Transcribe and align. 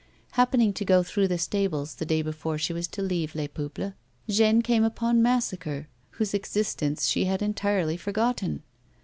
Happening 0.31 0.73
to 0.73 0.83
go 0.83 1.03
through 1.03 1.27
the 1.27 1.37
stables 1.37 1.93
the 1.93 2.07
day 2.07 2.23
before 2.23 2.57
she 2.57 2.73
was 2.73 2.87
to 2.87 3.03
leave 3.03 3.35
Les 3.35 3.47
Peuples, 3.47 3.93
Jeanne 4.27 4.63
came 4.63 4.81
iipon 4.81 5.17
Massacre, 5.17 5.89
whose 6.13 6.33
existence 6.33 7.05
she 7.05 7.25
had 7.25 7.43
entirely 7.43 7.97
forgotten. 7.97 8.63